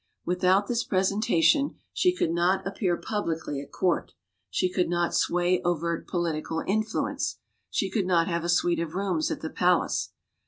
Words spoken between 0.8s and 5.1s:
presentation, she could not appear pub licly at court, she could